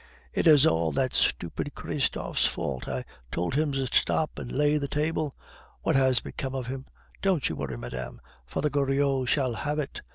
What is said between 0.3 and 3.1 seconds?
"It is all that stupid Christophe's fault. I